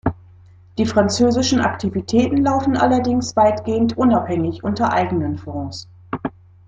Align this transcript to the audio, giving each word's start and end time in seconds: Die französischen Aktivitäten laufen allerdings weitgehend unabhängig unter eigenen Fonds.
Die 0.79 0.87
französischen 0.87 1.59
Aktivitäten 1.61 2.37
laufen 2.37 2.75
allerdings 2.75 3.35
weitgehend 3.35 3.99
unabhängig 3.99 4.63
unter 4.63 4.91
eigenen 4.91 5.37
Fonds. 5.37 5.87